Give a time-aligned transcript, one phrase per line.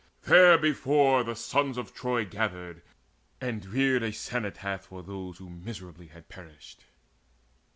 [0.25, 2.81] Therebefore the sons of Troy Gathered,
[3.39, 6.85] and reared a cenotaph for those Who miserably had perished.